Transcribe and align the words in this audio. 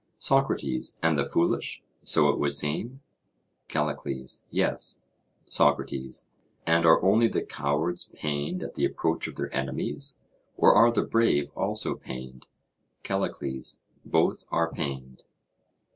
SOCRATES: 0.17 0.97
And 1.03 1.15
the 1.19 1.25
foolish; 1.25 1.83
so 2.01 2.29
it 2.31 2.39
would 2.39 2.53
seem? 2.53 3.01
CALLICLES: 3.67 4.43
Yes. 4.49 5.03
SOCRATES: 5.45 6.27
And 6.65 6.87
are 6.87 6.99
only 7.03 7.27
the 7.27 7.43
cowards 7.43 8.11
pained 8.15 8.63
at 8.63 8.73
the 8.73 8.83
approach 8.85 9.27
of 9.27 9.35
their 9.35 9.55
enemies, 9.55 10.23
or 10.57 10.73
are 10.73 10.91
the 10.91 11.05
brave 11.05 11.51
also 11.55 11.93
pained? 11.93 12.47
CALLICLES: 13.03 13.83
Both 14.03 14.45
are 14.49 14.71
pained. 14.71 15.21